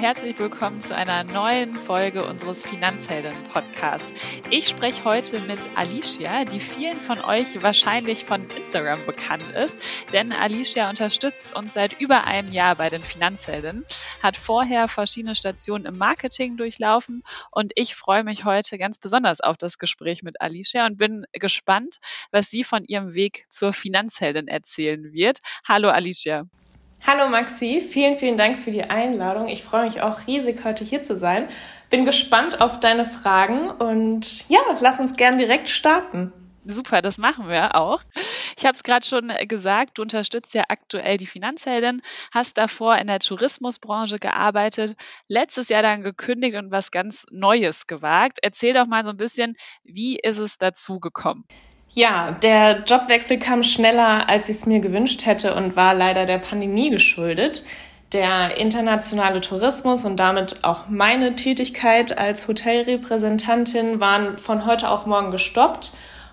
[0.00, 4.12] herzlich willkommen zu einer neuen Folge unseres Finanzhelden-Podcasts.
[4.48, 9.80] Ich spreche heute mit Alicia, die vielen von euch wahrscheinlich von Instagram bekannt ist,
[10.12, 13.84] denn Alicia unterstützt uns seit über einem Jahr bei den Finanzhelden,
[14.22, 19.56] hat vorher verschiedene Stationen im Marketing durchlaufen und ich freue mich heute ganz besonders auf
[19.56, 21.98] das Gespräch mit Alicia und bin gespannt,
[22.30, 25.38] was sie von ihrem Weg zur Finanzheldin erzählen wird.
[25.66, 26.46] Hallo Alicia.
[27.06, 29.48] Hallo Maxi, vielen, vielen Dank für die Einladung.
[29.48, 31.48] Ich freue mich auch riesig, heute hier zu sein.
[31.90, 36.32] Bin gespannt auf deine Fragen und ja, lass uns gern direkt starten.
[36.70, 38.02] Super, das machen wir auch.
[38.58, 43.06] Ich habe es gerade schon gesagt, du unterstützt ja aktuell die Finanzheldin, hast davor in
[43.06, 44.94] der Tourismusbranche gearbeitet,
[45.28, 48.38] letztes Jahr dann gekündigt und was ganz Neues gewagt.
[48.42, 51.46] Erzähl doch mal so ein bisschen, wie ist es dazu gekommen?
[51.90, 56.38] Ja, der Jobwechsel kam schneller, als ich es mir gewünscht hätte und war leider der
[56.38, 57.64] Pandemie geschuldet.
[58.12, 65.30] Der internationale Tourismus und damit auch meine Tätigkeit als Hotelrepräsentantin waren von heute auf morgen
[65.30, 65.92] gestoppt.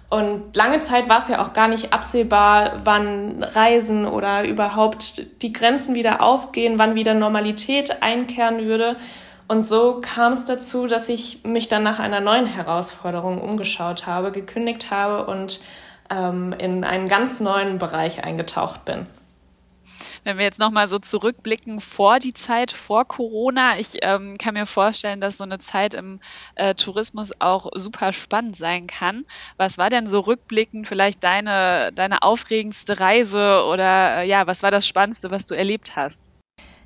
[0.09, 5.51] Und lange Zeit war es ja auch gar nicht absehbar, wann Reisen oder überhaupt die
[5.51, 8.95] Grenzen wieder aufgehen, wann wieder Normalität einkehren würde.
[9.47, 14.31] Und so kam es dazu, dass ich mich dann nach einer neuen Herausforderung umgeschaut habe,
[14.31, 15.61] gekündigt habe und
[16.09, 19.05] ähm, in einen ganz neuen Bereich eingetaucht bin.
[20.23, 24.65] Wenn wir jetzt nochmal so zurückblicken vor die Zeit, vor Corona, ich ähm, kann mir
[24.65, 26.19] vorstellen, dass so eine Zeit im
[26.55, 29.25] äh, Tourismus auch super spannend sein kann.
[29.57, 34.71] Was war denn so rückblickend vielleicht deine, deine aufregendste Reise oder äh, ja, was war
[34.71, 36.31] das Spannendste, was du erlebt hast?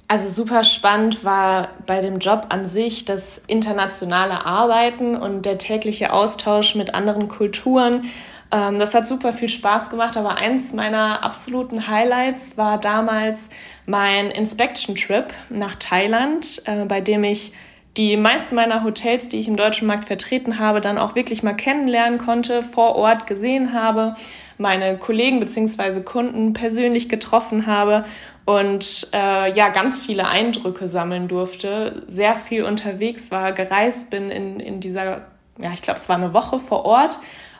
[0.10, 6.12] Also super spannend war bei dem Job an sich das internationale Arbeiten und der tägliche
[6.12, 8.10] Austausch mit anderen Kulturen.
[8.52, 13.52] Ähm, das hat super viel Spaß gemacht, aber eins meiner absoluten Highlights war damals
[13.86, 17.53] mein Inspection Trip nach Thailand, äh, bei dem ich
[17.96, 21.53] die meisten meiner Hotels, die ich im deutschen Markt vertreten habe, dann auch wirklich mal
[21.53, 24.16] kennenlernen konnte, vor Ort gesehen habe,
[24.58, 28.06] meine Kollegen beziehungsweise Kunden persönlich getroffen habe
[28.50, 34.60] und äh, ja, ganz viele Eindrücke sammeln durfte, sehr viel unterwegs war, gereist bin in,
[34.60, 35.28] in dieser,
[35.60, 37.20] ja, ich glaube, es war eine Woche vor Ort.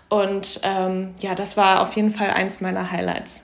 [0.10, 3.44] Und ähm, ja, das war auf jeden Fall eins meiner Highlights.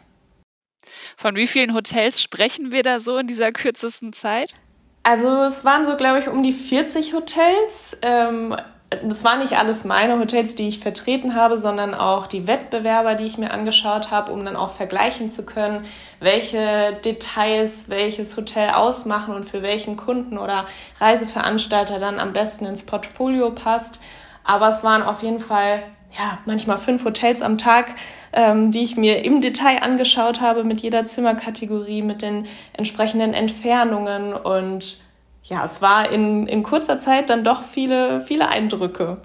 [1.16, 4.56] Von wie vielen Hotels sprechen wir da so in dieser kürzesten Zeit?
[5.04, 7.96] Also es waren so, glaube ich, um die 40 Hotels.
[8.02, 8.56] Ähm,
[9.04, 13.26] das waren nicht alles meine Hotels, die ich vertreten habe, sondern auch die Wettbewerber, die
[13.26, 15.86] ich mir angeschaut habe, um dann auch vergleichen zu können,
[16.20, 20.66] welche Details welches Hotel ausmachen und für welchen Kunden oder
[21.00, 24.00] Reiseveranstalter dann am besten ins Portfolio passt.
[24.44, 25.84] Aber es waren auf jeden Fall
[26.18, 27.94] ja manchmal fünf Hotels am Tag,
[28.34, 34.34] ähm, die ich mir im Detail angeschaut habe mit jeder Zimmerkategorie, mit den entsprechenden Entfernungen
[34.34, 35.05] und
[35.48, 39.22] ja, es war in, in kurzer Zeit dann doch viele, viele Eindrücke.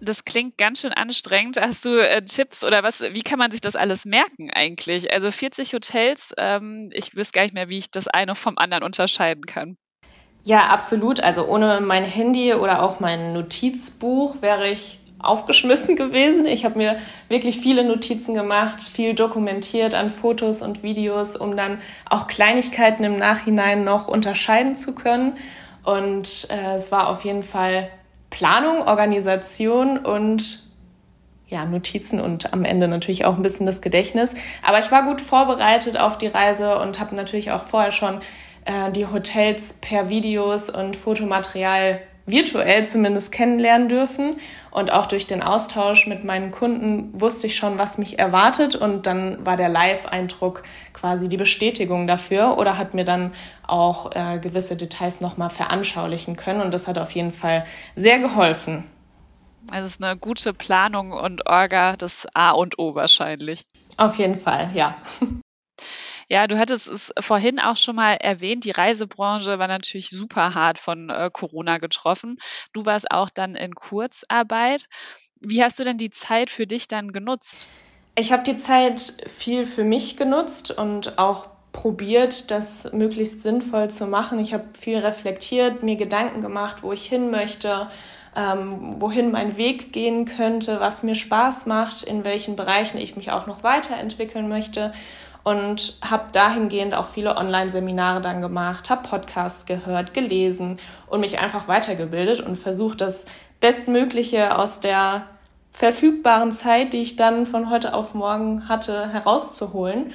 [0.00, 1.60] Das klingt ganz schön anstrengend.
[1.60, 3.02] Hast du äh, Tipps oder was?
[3.02, 5.12] Wie kann man sich das alles merken eigentlich?
[5.14, 8.82] Also 40 Hotels, ähm, ich wüsste gar nicht mehr, wie ich das eine vom anderen
[8.82, 9.76] unterscheiden kann.
[10.42, 11.20] Ja, absolut.
[11.20, 16.46] Also ohne mein Handy oder auch mein Notizbuch wäre ich aufgeschmissen gewesen.
[16.46, 16.96] Ich habe mir
[17.28, 21.78] wirklich viele Notizen gemacht, viel dokumentiert an Fotos und Videos, um dann
[22.08, 25.34] auch Kleinigkeiten im Nachhinein noch unterscheiden zu können.
[25.84, 27.88] Und äh, es war auf jeden Fall
[28.30, 30.70] Planung, Organisation und
[31.48, 34.34] ja, Notizen und am Ende natürlich auch ein bisschen das Gedächtnis.
[34.66, 38.20] Aber ich war gut vorbereitet auf die Reise und habe natürlich auch vorher schon
[38.64, 44.36] äh, die Hotels per Videos und Fotomaterial virtuell zumindest kennenlernen dürfen.
[44.70, 48.76] Und auch durch den Austausch mit meinen Kunden wusste ich schon, was mich erwartet.
[48.76, 50.62] Und dann war der Live-Eindruck
[50.92, 53.34] quasi die Bestätigung dafür oder hat mir dann
[53.66, 56.60] auch äh, gewisse Details nochmal veranschaulichen können.
[56.60, 57.66] Und das hat auf jeden Fall
[57.96, 58.84] sehr geholfen.
[59.70, 63.64] Also es ist eine gute Planung und Orga das A und O wahrscheinlich.
[63.96, 64.96] Auf jeden Fall, ja.
[66.32, 70.78] Ja, du hattest es vorhin auch schon mal erwähnt, die Reisebranche war natürlich super hart
[70.78, 72.38] von äh, Corona getroffen.
[72.72, 74.86] Du warst auch dann in Kurzarbeit.
[75.40, 77.66] Wie hast du denn die Zeit für dich dann genutzt?
[78.14, 84.06] Ich habe die Zeit viel für mich genutzt und auch probiert, das möglichst sinnvoll zu
[84.06, 84.38] machen.
[84.38, 87.90] Ich habe viel reflektiert, mir Gedanken gemacht, wo ich hin möchte,
[88.34, 93.30] ähm, wohin mein Weg gehen könnte, was mir Spaß macht, in welchen Bereichen ich mich
[93.30, 94.94] auch noch weiterentwickeln möchte
[95.44, 100.78] und habe dahingehend auch viele Online-Seminare dann gemacht, habe Podcasts gehört, gelesen
[101.08, 103.26] und mich einfach weitergebildet und versucht, das
[103.60, 105.26] Bestmögliche aus der
[105.72, 110.12] verfügbaren Zeit, die ich dann von heute auf morgen hatte, herauszuholen.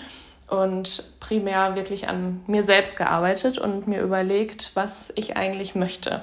[0.49, 6.21] und primär wirklich an mir selbst gearbeitet und mir überlegt, was ich eigentlich möchte.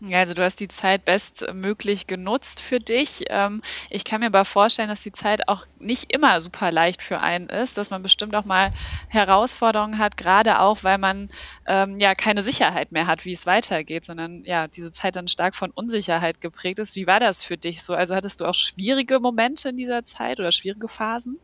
[0.00, 3.24] Ja, also du hast die Zeit bestmöglich genutzt für dich.
[3.28, 7.20] Ähm, ich kann mir aber vorstellen, dass die Zeit auch nicht immer super leicht für
[7.20, 8.70] einen ist, dass man bestimmt auch mal
[9.08, 11.28] Herausforderungen hat, gerade auch, weil man
[11.66, 15.54] ähm, ja keine Sicherheit mehr hat, wie es weitergeht, sondern ja, diese Zeit dann stark
[15.54, 16.96] von Unsicherheit geprägt ist.
[16.96, 17.94] Wie war das für dich so?
[17.94, 21.38] Also hattest du auch schwierige Momente in dieser Zeit oder schwierige Phasen?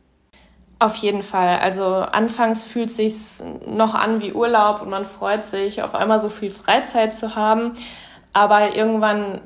[0.81, 1.59] Auf jeden Fall.
[1.59, 3.15] Also anfangs fühlt sich
[3.67, 7.75] noch an wie Urlaub und man freut sich, auf einmal so viel Freizeit zu haben.
[8.33, 9.41] Aber irgendwann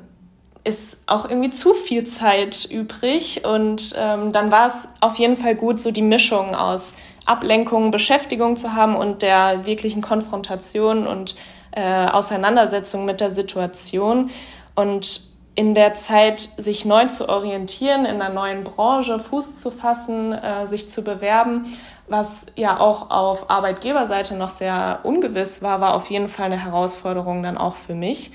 [0.63, 5.55] ist auch irgendwie zu viel Zeit übrig und ähm, dann war es auf jeden Fall
[5.55, 6.95] gut, so die Mischung aus
[7.25, 11.35] Ablenkung, Beschäftigung zu haben und der wirklichen Konfrontation und
[11.71, 14.31] äh, Auseinandersetzung mit der Situation
[14.75, 15.21] und
[15.55, 20.67] in der Zeit sich neu zu orientieren, in einer neuen Branche Fuß zu fassen, äh,
[20.67, 21.65] sich zu bewerben,
[22.07, 27.41] was ja auch auf Arbeitgeberseite noch sehr ungewiss war, war auf jeden Fall eine Herausforderung
[27.41, 28.31] dann auch für mich.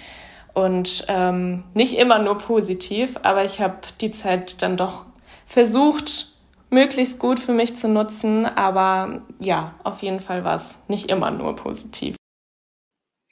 [0.61, 5.07] Und ähm, nicht immer nur positiv, aber ich habe die Zeit dann doch
[5.47, 6.27] versucht,
[6.69, 8.45] möglichst gut für mich zu nutzen.
[8.45, 12.17] Aber ja, auf jeden Fall war es nicht immer nur positiv.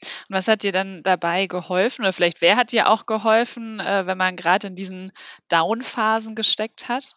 [0.00, 2.02] Und was hat dir dann dabei geholfen?
[2.02, 5.12] Oder vielleicht wer hat dir auch geholfen, äh, wenn man gerade in diesen
[5.50, 7.14] Down-Phasen gesteckt hat?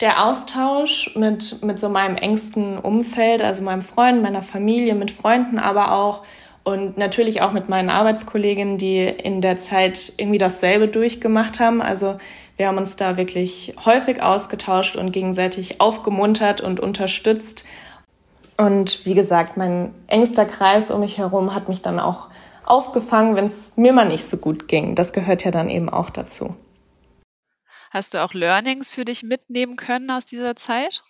[0.00, 5.58] Der Austausch mit, mit so meinem engsten Umfeld, also meinem Freund, meiner Familie, mit Freunden,
[5.58, 6.24] aber auch
[6.64, 11.82] und natürlich auch mit meinen Arbeitskolleginnen, die in der Zeit irgendwie dasselbe durchgemacht haben.
[11.82, 12.16] Also
[12.56, 17.66] wir haben uns da wirklich häufig ausgetauscht und gegenseitig aufgemuntert und unterstützt.
[18.56, 22.28] Und wie gesagt, mein engster Kreis um mich herum hat mich dann auch
[22.64, 24.94] aufgefangen, wenn es mir mal nicht so gut ging.
[24.94, 26.56] Das gehört ja dann eben auch dazu.
[27.90, 31.02] Hast du auch Learnings für dich mitnehmen können aus dieser Zeit?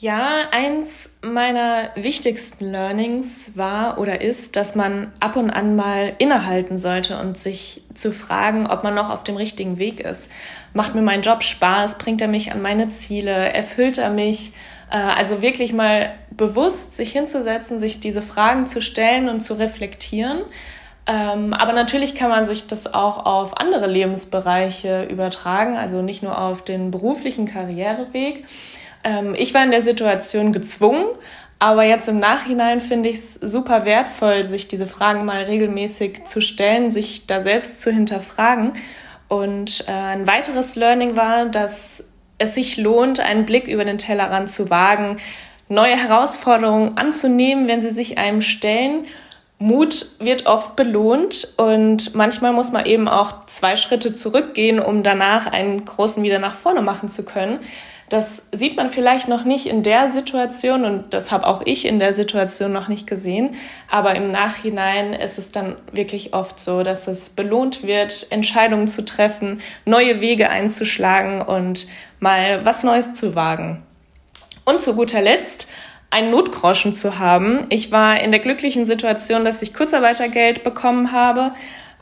[0.00, 6.78] Ja, eins meiner wichtigsten Learnings war oder ist, dass man ab und an mal innehalten
[6.78, 10.30] sollte und sich zu fragen, ob man noch auf dem richtigen Weg ist.
[10.72, 11.98] Macht mir mein Job Spaß?
[11.98, 13.52] Bringt er mich an meine Ziele?
[13.52, 14.52] Erfüllt er mich?
[14.88, 20.42] Äh, also wirklich mal bewusst sich hinzusetzen, sich diese Fragen zu stellen und zu reflektieren.
[21.08, 26.40] Ähm, aber natürlich kann man sich das auch auf andere Lebensbereiche übertragen, also nicht nur
[26.40, 28.44] auf den beruflichen Karriereweg.
[29.04, 31.06] Ähm, ich war in der Situation gezwungen,
[31.58, 36.40] aber jetzt im Nachhinein finde ich es super wertvoll, sich diese Fragen mal regelmäßig zu
[36.40, 38.72] stellen, sich da selbst zu hinterfragen.
[39.28, 42.04] Und äh, ein weiteres Learning war, dass
[42.38, 45.18] es sich lohnt, einen Blick über den Tellerrand zu wagen,
[45.68, 49.06] neue Herausforderungen anzunehmen, wenn sie sich einem stellen.
[49.58, 55.50] Mut wird oft belohnt und manchmal muss man eben auch zwei Schritte zurückgehen, um danach
[55.50, 57.58] einen großen wieder nach vorne machen zu können.
[58.08, 61.98] Das sieht man vielleicht noch nicht in der Situation und das habe auch ich in
[61.98, 63.56] der Situation noch nicht gesehen.
[63.90, 69.04] Aber im Nachhinein ist es dann wirklich oft so, dass es belohnt wird, Entscheidungen zu
[69.04, 71.86] treffen, neue Wege einzuschlagen und
[72.18, 73.82] mal was Neues zu wagen.
[74.64, 75.70] Und zu guter Letzt
[76.10, 77.66] einen Notgroschen zu haben.
[77.68, 81.52] Ich war in der glücklichen Situation, dass ich Kurzarbeitergeld bekommen habe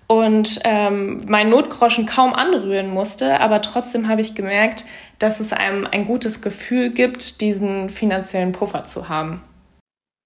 [0.06, 4.84] und ähm, mein Notgroschen kaum anrühren musste, aber trotzdem habe ich gemerkt,
[5.18, 9.42] dass es einem ein gutes Gefühl gibt, diesen finanziellen Puffer zu haben.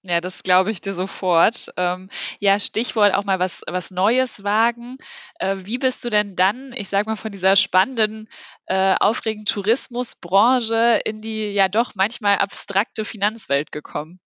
[0.03, 1.67] Ja, das glaube ich dir sofort.
[1.77, 2.09] Ähm,
[2.39, 4.97] ja, Stichwort auch mal was, was Neues wagen.
[5.39, 8.27] Äh, wie bist du denn dann, ich sag mal, von dieser spannenden,
[8.65, 14.21] äh, aufregenden Tourismusbranche in die ja doch manchmal abstrakte Finanzwelt gekommen?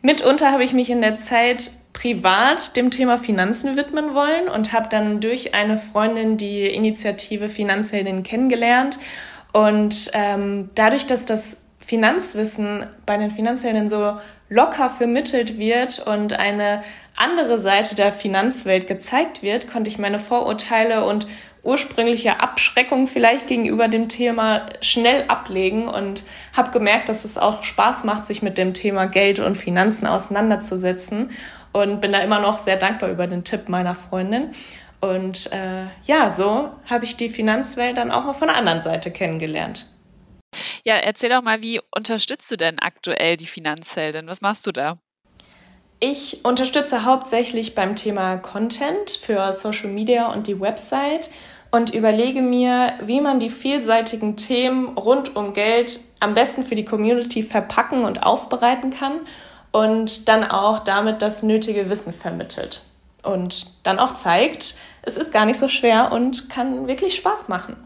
[0.00, 4.88] Mitunter habe ich mich in der Zeit privat dem Thema Finanzen widmen wollen und habe
[4.90, 8.98] dann durch eine Freundin die Initiative Finanzheldin kennengelernt.
[9.54, 14.18] Und ähm, dadurch, dass das Finanzwissen bei den Finanzheldinnen so
[14.50, 16.82] locker vermittelt wird und eine
[17.16, 21.26] andere Seite der Finanzwelt gezeigt wird, konnte ich meine Vorurteile und
[21.62, 26.24] ursprüngliche Abschreckung vielleicht gegenüber dem Thema schnell ablegen und
[26.54, 31.30] habe gemerkt, dass es auch Spaß macht, sich mit dem Thema Geld und Finanzen auseinanderzusetzen
[31.76, 34.52] und bin da immer noch sehr dankbar über den Tipp meiner Freundin.
[35.02, 39.10] Und äh, ja, so habe ich die Finanzwelt dann auch mal von der anderen Seite
[39.10, 39.84] kennengelernt.
[40.84, 44.26] Ja, erzähl doch mal, wie unterstützt du denn aktuell die Finanzheldin?
[44.26, 44.96] Was machst du da?
[46.00, 51.28] Ich unterstütze hauptsächlich beim Thema Content für Social Media und die Website
[51.70, 56.86] und überlege mir, wie man die vielseitigen Themen rund um Geld am besten für die
[56.86, 59.20] Community verpacken und aufbereiten kann
[59.76, 62.82] und dann auch damit das nötige Wissen vermittelt.
[63.22, 67.76] Und dann auch zeigt, es ist gar nicht so schwer und kann wirklich Spaß machen.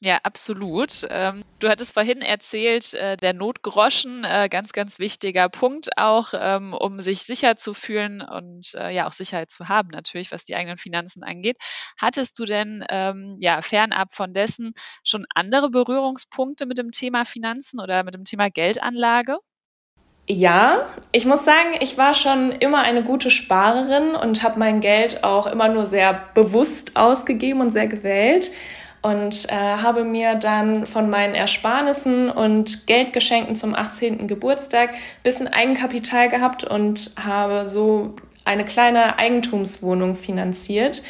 [0.00, 1.06] Ja, absolut.
[1.10, 6.74] Ähm, du hattest vorhin erzählt, äh, der Notgroschen, äh, ganz, ganz wichtiger Punkt auch, ähm,
[6.74, 10.56] um sich sicher zu fühlen und äh, ja auch Sicherheit zu haben, natürlich, was die
[10.56, 11.56] eigenen Finanzen angeht.
[12.00, 14.72] Hattest du denn ähm, ja fernab von dessen
[15.04, 19.38] schon andere Berührungspunkte mit dem Thema Finanzen oder mit dem Thema Geldanlage?
[20.34, 25.24] Ja, ich muss sagen, ich war schon immer eine gute Sparerin und habe mein Geld
[25.24, 28.50] auch immer nur sehr bewusst ausgegeben und sehr gewählt
[29.02, 34.26] und äh, habe mir dann von meinen Ersparnissen und Geldgeschenken zum 18.
[34.26, 41.02] Geburtstag bisschen Eigenkapital gehabt und habe so eine kleine Eigentumswohnung finanziert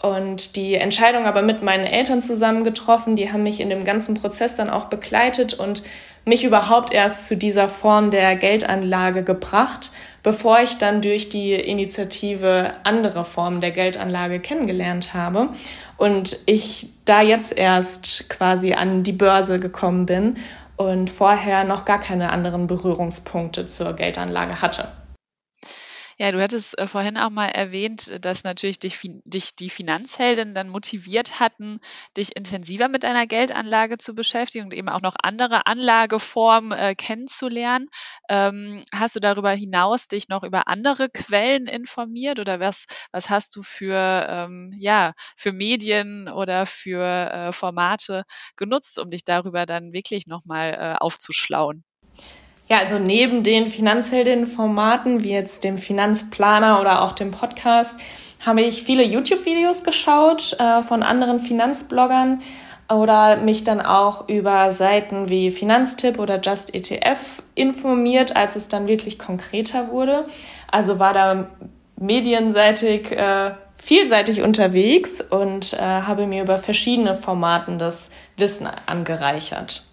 [0.00, 3.16] und die Entscheidung aber mit meinen Eltern zusammen getroffen.
[3.16, 5.82] Die haben mich in dem ganzen Prozess dann auch begleitet und
[6.24, 9.90] mich überhaupt erst zu dieser Form der Geldanlage gebracht,
[10.22, 15.48] bevor ich dann durch die Initiative andere Formen der Geldanlage kennengelernt habe
[15.96, 20.36] und ich da jetzt erst quasi an die Börse gekommen bin
[20.76, 24.88] und vorher noch gar keine anderen Berührungspunkte zur Geldanlage hatte.
[26.20, 30.68] Ja, du hattest äh, vorhin auch mal erwähnt, dass natürlich dich, dich die Finanzhelden dann
[30.68, 31.78] motiviert hatten,
[32.16, 37.88] dich intensiver mit deiner Geldanlage zu beschäftigen und eben auch noch andere Anlageformen äh, kennenzulernen.
[38.28, 43.54] Ähm, hast du darüber hinaus dich noch über andere Quellen informiert oder was, was hast
[43.56, 48.24] du für, ähm, ja, für Medien oder für äh, Formate
[48.56, 51.84] genutzt, um dich darüber dann wirklich nochmal äh, aufzuschlauen?
[52.68, 57.98] Ja, also neben den Finanzheldinnen-Formaten wie jetzt dem Finanzplaner oder auch dem Podcast
[58.44, 62.40] habe ich viele YouTube-Videos geschaut äh, von anderen Finanzbloggern
[62.90, 68.86] oder mich dann auch über Seiten wie Finanztipp oder Just ETF informiert, als es dann
[68.86, 70.26] wirklich konkreter wurde.
[70.70, 71.48] Also war da
[71.96, 79.87] medienseitig äh, vielseitig unterwegs und äh, habe mir über verschiedene Formaten das Wissen angereichert.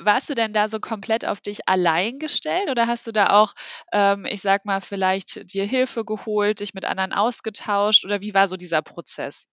[0.00, 3.54] Warst du denn da so komplett auf dich allein gestellt oder hast du da auch,
[3.92, 8.48] ähm, ich sag mal, vielleicht dir Hilfe geholt, dich mit anderen ausgetauscht oder wie war
[8.48, 9.48] so dieser Prozess?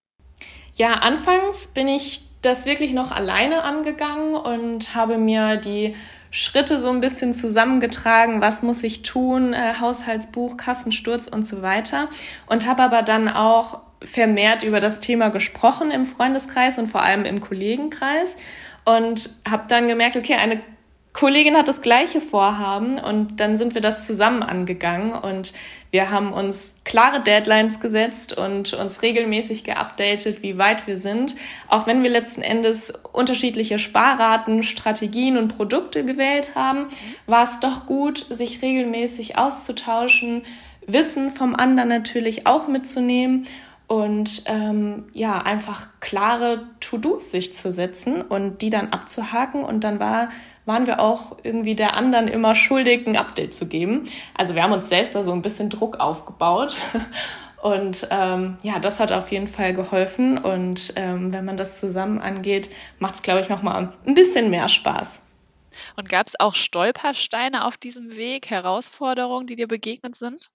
[0.74, 5.94] Ja, anfangs bin ich das wirklich noch alleine angegangen und habe mir die
[6.30, 12.08] Schritte so ein bisschen zusammengetragen, was muss ich tun, äh, Haushaltsbuch, Kassensturz und so weiter.
[12.46, 17.24] Und habe aber dann auch vermehrt über das Thema gesprochen im Freundeskreis und vor allem
[17.24, 18.36] im Kollegenkreis
[18.96, 20.60] und habe dann gemerkt, okay, eine
[21.12, 25.52] Kollegin hat das gleiche Vorhaben und dann sind wir das zusammen angegangen und
[25.90, 31.34] wir haben uns klare Deadlines gesetzt und uns regelmäßig geupdatet, wie weit wir sind.
[31.66, 36.86] Auch wenn wir letzten Endes unterschiedliche Sparraten, Strategien und Produkte gewählt haben,
[37.26, 40.42] war es doch gut, sich regelmäßig auszutauschen,
[40.86, 43.46] Wissen vom anderen natürlich auch mitzunehmen
[43.90, 49.98] und ähm, ja, einfach klare To-Dos sich zu setzen und die dann abzuhaken und dann
[49.98, 50.28] war
[50.64, 54.04] waren wir auch irgendwie der anderen immer schuldig, ein Update zu geben.
[54.36, 56.76] Also wir haben uns selbst da so ein bisschen Druck aufgebaut.
[57.62, 60.38] Und ähm, ja, das hat auf jeden Fall geholfen.
[60.38, 62.70] Und ähm, wenn man das zusammen angeht,
[63.00, 65.20] macht es, glaube ich, nochmal ein bisschen mehr Spaß.
[65.96, 70.50] Und gab es auch Stolpersteine auf diesem Weg, Herausforderungen, die dir begegnet sind?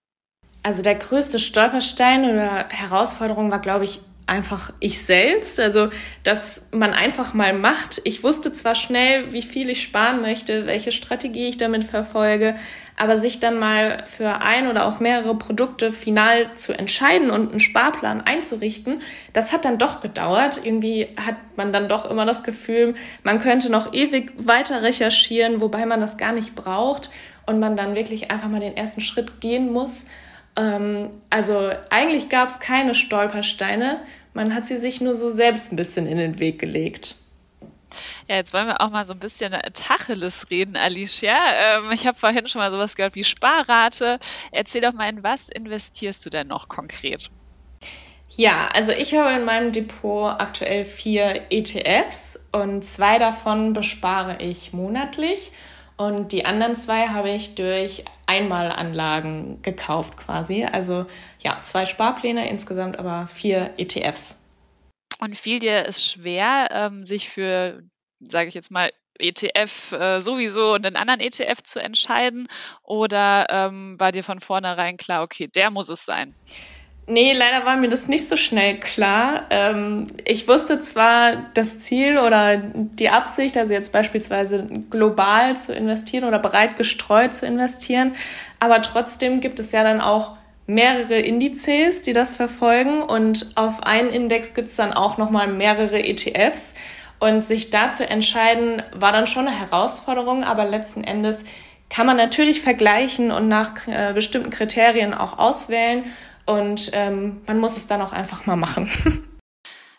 [0.65, 5.59] Also der größte Stolperstein oder Herausforderung war, glaube ich, einfach ich selbst.
[5.59, 5.89] Also,
[6.23, 8.01] dass man einfach mal macht.
[8.03, 12.55] Ich wusste zwar schnell, wie viel ich sparen möchte, welche Strategie ich damit verfolge,
[12.97, 17.59] aber sich dann mal für ein oder auch mehrere Produkte final zu entscheiden und einen
[17.59, 19.03] Sparplan einzurichten,
[19.33, 20.61] das hat dann doch gedauert.
[20.63, 25.85] Irgendwie hat man dann doch immer das Gefühl, man könnte noch ewig weiter recherchieren, wobei
[25.85, 27.11] man das gar nicht braucht
[27.45, 30.07] und man dann wirklich einfach mal den ersten Schritt gehen muss
[30.55, 34.01] ähm, also eigentlich gab es keine Stolpersteine,
[34.33, 37.15] man hat sie sich nur so selbst ein bisschen in den Weg gelegt.
[38.27, 41.35] Ja, jetzt wollen wir auch mal so ein bisschen Tacheles reden, Alicia.
[41.77, 44.19] Ähm, ich habe vorhin schon mal sowas gehört wie Sparrate.
[44.51, 47.29] Erzähl doch mal, in was investierst du denn noch konkret?
[48.29, 54.73] Ja, also ich habe in meinem Depot aktuell vier ETFs und zwei davon bespare ich
[54.73, 55.51] monatlich.
[55.97, 60.65] Und die anderen zwei habe ich durch Einmalanlagen gekauft quasi.
[60.65, 61.05] Also
[61.39, 64.37] ja, zwei Sparpläne, insgesamt aber vier ETFs.
[65.19, 67.81] Und fiel dir es schwer, ähm, sich für,
[68.19, 72.47] sage ich jetzt mal, ETF äh, sowieso und einen anderen ETF zu entscheiden?
[72.83, 76.35] Oder ähm, war dir von vornherein klar, okay, der muss es sein?
[77.07, 79.43] Nee, leider war mir das nicht so schnell klar.
[79.51, 86.23] Ähm, ich wusste zwar das Ziel oder die Absicht, also jetzt beispielsweise global zu investieren
[86.23, 88.15] oder breit gestreut zu investieren,
[88.59, 94.09] aber trotzdem gibt es ja dann auch mehrere Indizes, die das verfolgen und auf einen
[94.09, 96.73] Index gibt es dann auch nochmal mehrere ETFs.
[97.17, 101.45] Und sich da zu entscheiden, war dann schon eine Herausforderung, aber letzten Endes
[101.89, 106.03] kann man natürlich vergleichen und nach äh, bestimmten Kriterien auch auswählen.
[106.45, 108.89] Und ähm, man muss es dann auch einfach mal machen.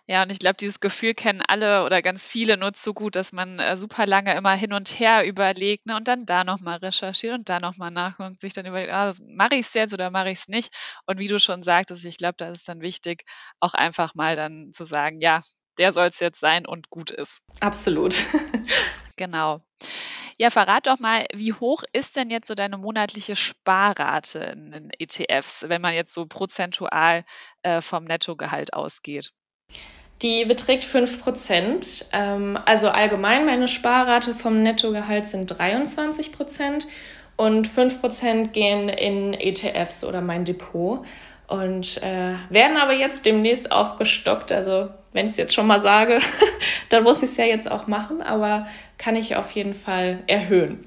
[0.08, 3.32] Ja, und ich glaube, dieses Gefühl kennen alle oder ganz viele nur zu gut, dass
[3.32, 7.36] man äh, super lange immer hin und her überlegt ne, und dann da nochmal recherchiert
[7.36, 10.30] und da nochmal nachguckt und sich dann überlegt, ah, mache ich es jetzt oder mache
[10.30, 10.72] ich es nicht?
[11.06, 13.24] Und wie du schon sagtest, ich glaube, da ist dann wichtig,
[13.58, 15.40] auch einfach mal dann zu sagen, ja,
[15.78, 17.42] der soll es jetzt sein und gut ist.
[17.60, 18.16] Absolut.
[19.16, 19.60] genau.
[20.38, 24.90] Ja, verrat doch mal, wie hoch ist denn jetzt so deine monatliche Sparrate in, in
[24.98, 27.24] ETFs, wenn man jetzt so prozentual
[27.62, 29.32] äh, vom Nettogehalt ausgeht?
[30.22, 32.06] Die beträgt 5 Prozent.
[32.12, 36.86] Ähm, also allgemein meine Sparrate vom Nettogehalt sind 23 Prozent
[37.36, 41.04] und 5 Prozent gehen in ETFs oder mein Depot
[41.48, 44.52] und äh, werden aber jetzt demnächst aufgestockt.
[44.52, 46.20] Also wenn ich es jetzt schon mal sage,
[46.90, 48.66] dann muss ich es ja jetzt auch machen, aber
[48.98, 50.86] kann ich auf jeden Fall erhöhen.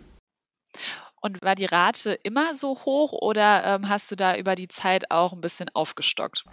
[1.21, 5.11] Und war die Rate immer so hoch oder ähm, hast du da über die Zeit
[5.11, 6.45] auch ein bisschen aufgestockt?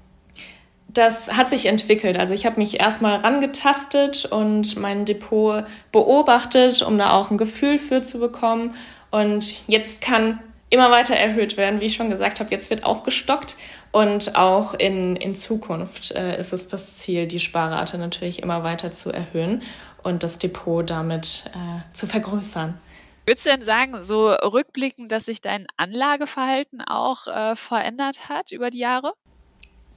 [0.88, 2.16] das hat sich entwickelt.
[2.16, 7.78] Also ich habe mich erstmal rangetastet und mein Depot beobachtet, um da auch ein Gefühl
[7.78, 8.75] für zu bekommen.
[9.11, 10.40] Und jetzt kann
[10.71, 12.51] immer weiter erhöht werden, wie ich schon gesagt habe.
[12.51, 13.57] Jetzt wird aufgestockt
[13.93, 18.93] und auch in, in Zukunft äh, ist es das Ziel, die Sparrate natürlich immer weiter
[18.93, 19.63] zu erhöhen
[20.03, 22.79] und das Depot damit äh, zu vergrößern.
[23.27, 28.71] Würdest du denn sagen, so rückblickend, dass sich dein Anlageverhalten auch äh, verändert hat über
[28.71, 29.15] die Jahre?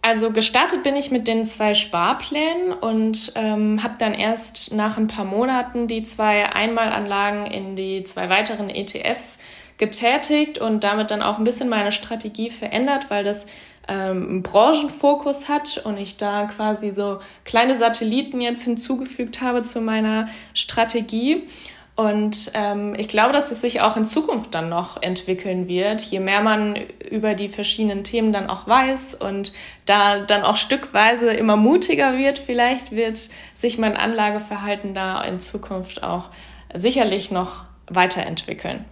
[0.01, 5.07] Also gestartet bin ich mit den zwei Sparplänen und ähm, habe dann erst nach ein
[5.07, 9.39] paar Monaten die zwei Einmalanlagen in die zwei weiteren ETFs
[9.79, 13.47] getätigt und damit dann auch ein bisschen meine Strategie verändert, weil das
[13.87, 19.81] ähm, einen Branchenfokus hat und ich da quasi so kleine Satelliten jetzt hinzugefügt habe zu
[19.81, 21.47] meiner Strategie.
[21.95, 26.19] Und ähm, ich glaube, dass es sich auch in Zukunft dann noch entwickeln wird, je
[26.19, 26.77] mehr man
[27.09, 29.51] über die verschiedenen Themen dann auch weiß und
[29.85, 36.01] da dann auch stückweise immer mutiger wird, vielleicht wird sich mein Anlageverhalten da in Zukunft
[36.01, 36.29] auch
[36.73, 38.85] sicherlich noch weiterentwickeln.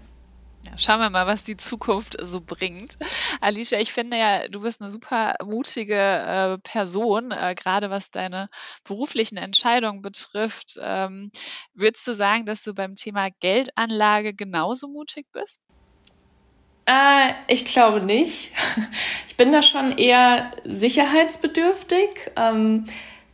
[0.77, 2.97] Schauen wir mal, was die Zukunft so bringt.
[3.41, 8.47] Alicia, ich finde ja, du bist eine super mutige äh, Person, äh, gerade was deine
[8.83, 10.79] beruflichen Entscheidungen betrifft.
[10.81, 11.31] Ähm,
[11.73, 15.59] würdest du sagen, dass du beim Thema Geldanlage genauso mutig bist?
[16.85, 18.51] Äh, ich glaube nicht.
[19.27, 22.31] Ich bin da schon eher sicherheitsbedürftig.
[22.35, 22.87] Ähm,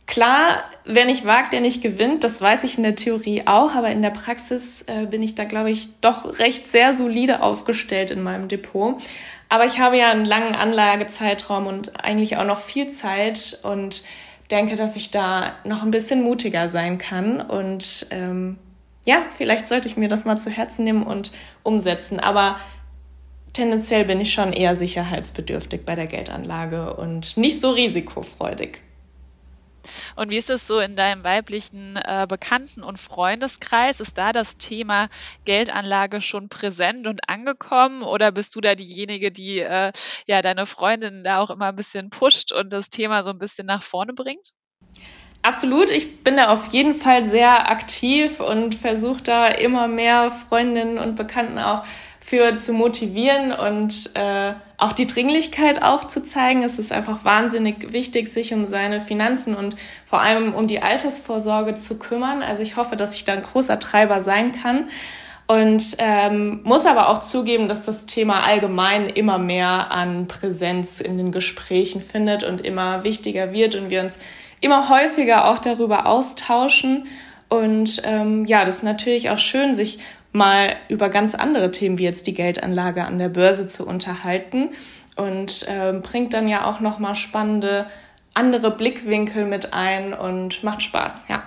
[0.06, 3.88] Klar, wer nicht wagt, der nicht gewinnt, das weiß ich in der Theorie auch, aber
[3.88, 8.22] in der Praxis äh, bin ich da, glaube ich, doch recht sehr solide aufgestellt in
[8.22, 9.02] meinem Depot.
[9.48, 14.04] Aber ich habe ja einen langen Anlagezeitraum und eigentlich auch noch viel Zeit und
[14.50, 17.40] denke, dass ich da noch ein bisschen mutiger sein kann.
[17.40, 18.58] Und ähm,
[19.06, 22.20] ja, vielleicht sollte ich mir das mal zu Herzen nehmen und umsetzen.
[22.20, 22.58] Aber
[23.52, 28.83] tendenziell bin ich schon eher sicherheitsbedürftig bei der Geldanlage und nicht so risikofreudig.
[30.16, 34.00] Und wie ist es so in deinem weiblichen äh, Bekannten- und Freundeskreis?
[34.00, 35.08] Ist da das Thema
[35.44, 38.02] Geldanlage schon präsent und angekommen?
[38.02, 39.92] Oder bist du da diejenige, die äh,
[40.26, 43.66] ja deine Freundin da auch immer ein bisschen pusht und das Thema so ein bisschen
[43.66, 44.52] nach vorne bringt?
[45.44, 50.96] Absolut, ich bin da auf jeden Fall sehr aktiv und versuche da immer mehr Freundinnen
[50.96, 51.84] und Bekannten auch
[52.24, 56.62] für zu motivieren und äh, auch die Dringlichkeit aufzuzeigen.
[56.62, 61.74] Es ist einfach wahnsinnig wichtig, sich um seine Finanzen und vor allem um die Altersvorsorge
[61.74, 62.42] zu kümmern.
[62.42, 64.88] Also ich hoffe, dass ich da ein großer Treiber sein kann.
[65.46, 71.18] Und ähm, muss aber auch zugeben, dass das Thema allgemein immer mehr an Präsenz in
[71.18, 74.18] den Gesprächen findet und immer wichtiger wird und wir uns
[74.62, 77.06] immer häufiger auch darüber austauschen.
[77.50, 79.98] Und ähm, ja, das ist natürlich auch schön, sich
[80.34, 84.70] mal über ganz andere Themen wie jetzt die Geldanlage an der Börse zu unterhalten
[85.16, 87.86] und äh, bringt dann ja auch noch mal spannende
[88.34, 91.44] andere Blickwinkel mit ein und macht Spaß, ja.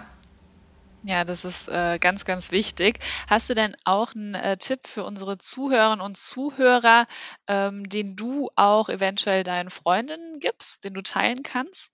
[1.04, 3.00] Ja, das ist äh, ganz, ganz wichtig.
[3.30, 7.08] Hast du denn auch einen äh, Tipp für unsere Zuhörerinnen und Zuhörer,
[7.48, 11.92] ähm, den du auch eventuell deinen Freundinnen gibst, den du teilen kannst?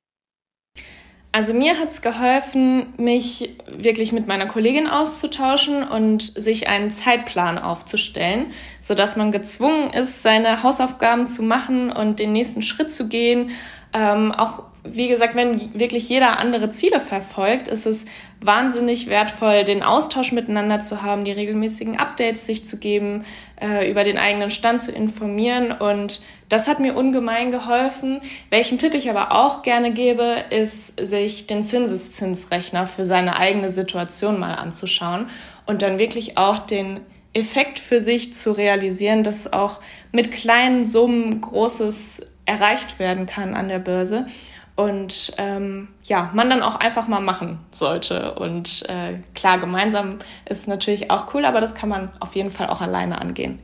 [1.35, 7.57] Also mir hat es geholfen, mich wirklich mit meiner Kollegin auszutauschen und sich einen Zeitplan
[7.57, 13.49] aufzustellen, sodass man gezwungen ist, seine Hausaufgaben zu machen und den nächsten Schritt zu gehen,
[13.93, 18.05] ähm, auch wie gesagt, wenn wirklich jeder andere Ziele verfolgt, ist es
[18.41, 23.23] wahnsinnig wertvoll, den Austausch miteinander zu haben, die regelmäßigen Updates sich zu geben,
[23.61, 25.71] äh, über den eigenen Stand zu informieren.
[25.71, 28.19] Und das hat mir ungemein geholfen.
[28.49, 34.37] Welchen Tipp ich aber auch gerne gebe, ist, sich den Zinseszinsrechner für seine eigene Situation
[34.37, 35.27] mal anzuschauen
[35.65, 36.99] und dann wirklich auch den
[37.33, 39.79] Effekt für sich zu realisieren, dass auch
[40.11, 44.27] mit kleinen Summen Großes erreicht werden kann an der Börse
[44.75, 48.35] und ähm, ja, man dann auch einfach mal machen sollte.
[48.35, 52.67] Und äh, klar, gemeinsam ist natürlich auch cool, aber das kann man auf jeden Fall
[52.67, 53.59] auch alleine angehen.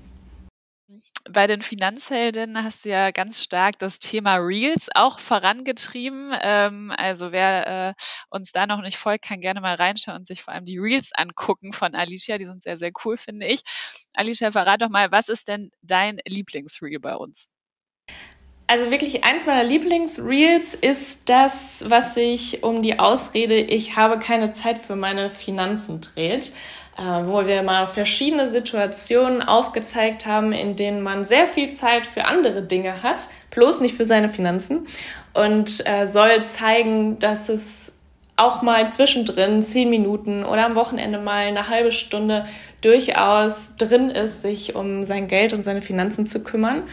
[1.31, 6.33] Bei den Finanzheldinnen hast du ja ganz stark das Thema Reels auch vorangetrieben.
[6.41, 7.93] Ähm, also wer äh,
[8.29, 11.11] uns da noch nicht folgt, kann gerne mal reinschauen und sich vor allem die Reels
[11.13, 12.37] angucken von Alicia.
[12.37, 13.61] Die sind sehr, sehr cool, finde ich.
[14.15, 17.49] Alicia, verrat doch mal, was ist denn dein Lieblingsreel bei uns?
[18.69, 24.53] Also wirklich eins meiner Lieblingsreels ist das, was sich um die Ausrede, ich habe keine
[24.53, 26.51] Zeit für meine Finanzen dreht,
[26.95, 32.25] äh, wo wir mal verschiedene Situationen aufgezeigt haben, in denen man sehr viel Zeit für
[32.25, 34.85] andere Dinge hat, bloß nicht für seine Finanzen
[35.33, 37.93] und äh, soll zeigen, dass es
[38.35, 42.45] auch mal zwischendrin zehn Minuten oder am Wochenende mal eine halbe Stunde
[42.81, 46.83] durchaus drin ist, sich um sein Geld und seine Finanzen zu kümmern.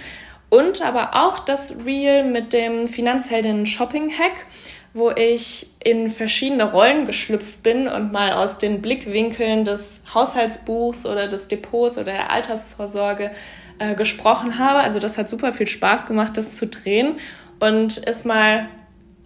[0.48, 4.46] Und aber auch das Reel mit dem Finanzheldinnen Shopping Hack,
[4.94, 11.28] wo ich in verschiedene Rollen geschlüpft bin und mal aus den Blickwinkeln des Haushaltsbuchs oder
[11.28, 13.30] des Depots oder der Altersvorsorge
[13.78, 14.78] äh, gesprochen habe.
[14.78, 17.16] Also das hat super viel Spaß gemacht, das zu drehen
[17.60, 18.68] und ist mal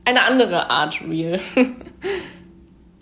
[0.05, 1.41] eine andere Art Reel.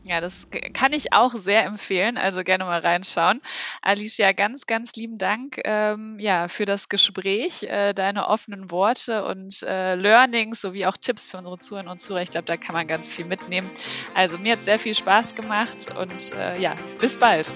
[0.08, 2.16] Ja, das kann ich auch sehr empfehlen.
[2.16, 3.42] Also gerne mal reinschauen.
[3.82, 9.62] Alicia, ganz, ganz lieben Dank ähm, ja, für das Gespräch, äh, deine offenen Worte und
[9.64, 12.22] äh, Learnings sowie auch Tipps für unsere Zuhörer und Zuhörer.
[12.22, 13.70] Ich glaube, da kann man ganz viel mitnehmen.
[14.14, 17.52] Also mir hat sehr viel Spaß gemacht und äh, ja, bis bald.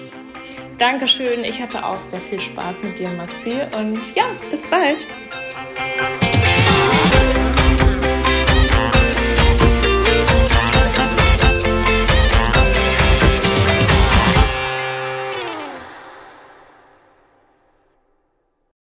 [0.77, 1.43] Dankeschön.
[1.43, 3.61] Ich hatte auch sehr viel Spaß mit dir, Maxi.
[3.75, 5.07] Und ja, bis bald.